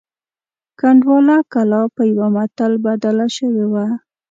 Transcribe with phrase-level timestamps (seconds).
[0.79, 3.85] کنډواله کلا په یوه متل بدله شوې وه.